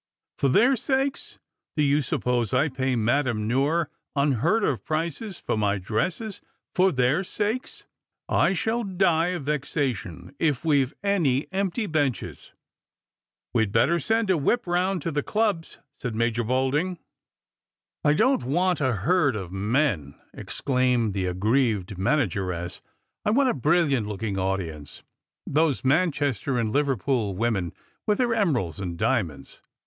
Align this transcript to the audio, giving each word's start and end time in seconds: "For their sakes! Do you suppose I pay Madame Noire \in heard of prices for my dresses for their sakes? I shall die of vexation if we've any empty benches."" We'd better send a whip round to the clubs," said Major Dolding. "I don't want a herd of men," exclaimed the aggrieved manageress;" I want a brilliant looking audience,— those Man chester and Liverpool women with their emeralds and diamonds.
"For 0.39 0.49
their 0.49 0.75
sakes! 0.75 1.37
Do 1.77 1.83
you 1.83 2.01
suppose 2.01 2.55
I 2.55 2.69
pay 2.69 2.95
Madame 2.95 3.47
Noire 3.47 3.87
\in 4.17 4.31
heard 4.31 4.63
of 4.63 4.83
prices 4.83 5.37
for 5.37 5.55
my 5.55 5.77
dresses 5.77 6.41
for 6.73 6.91
their 6.91 7.23
sakes? 7.23 7.85
I 8.27 8.53
shall 8.53 8.83
die 8.83 9.27
of 9.27 9.43
vexation 9.43 10.33
if 10.39 10.65
we've 10.65 10.91
any 11.03 11.45
empty 11.51 11.85
benches."" 11.85 12.51
We'd 13.53 13.71
better 13.71 13.99
send 13.99 14.31
a 14.31 14.37
whip 14.39 14.65
round 14.65 15.03
to 15.03 15.11
the 15.11 15.21
clubs," 15.21 15.77
said 15.99 16.15
Major 16.15 16.43
Dolding. 16.45 16.97
"I 18.03 18.13
don't 18.13 18.41
want 18.43 18.81
a 18.81 18.93
herd 19.05 19.35
of 19.35 19.51
men," 19.51 20.15
exclaimed 20.33 21.13
the 21.13 21.27
aggrieved 21.27 21.95
manageress;" 21.99 22.81
I 23.23 23.29
want 23.29 23.49
a 23.49 23.53
brilliant 23.53 24.07
looking 24.07 24.39
audience,— 24.39 25.03
those 25.45 25.83
Man 25.83 26.11
chester 26.11 26.57
and 26.57 26.71
Liverpool 26.71 27.35
women 27.35 27.71
with 28.07 28.17
their 28.17 28.33
emeralds 28.33 28.79
and 28.79 28.97
diamonds. 28.97 29.61